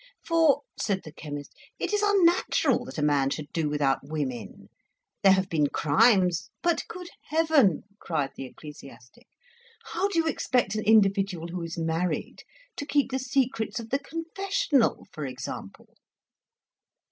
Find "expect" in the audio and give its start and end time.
10.27-10.73